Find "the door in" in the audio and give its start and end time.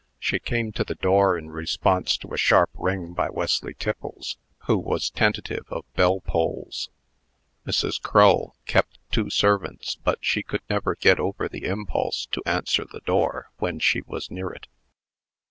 0.83-1.51